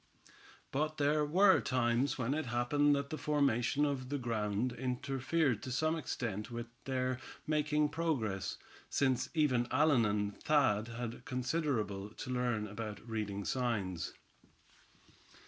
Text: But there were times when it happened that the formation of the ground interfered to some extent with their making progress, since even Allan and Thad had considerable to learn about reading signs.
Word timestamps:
But 0.71 0.97
there 0.97 1.23
were 1.23 1.59
times 1.61 2.17
when 2.17 2.33
it 2.33 2.47
happened 2.47 2.95
that 2.95 3.11
the 3.11 3.19
formation 3.19 3.85
of 3.85 4.09
the 4.09 4.17
ground 4.17 4.73
interfered 4.73 5.61
to 5.61 5.71
some 5.71 5.95
extent 5.95 6.49
with 6.49 6.65
their 6.85 7.19
making 7.45 7.89
progress, 7.89 8.57
since 8.89 9.29
even 9.35 9.67
Allan 9.69 10.05
and 10.05 10.35
Thad 10.41 10.87
had 10.87 11.23
considerable 11.25 12.09
to 12.15 12.31
learn 12.31 12.65
about 12.67 13.07
reading 13.07 13.45
signs. 13.45 14.13